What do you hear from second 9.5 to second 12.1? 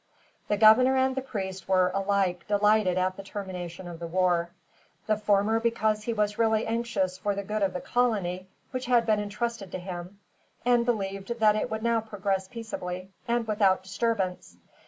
to him, and believed that it would now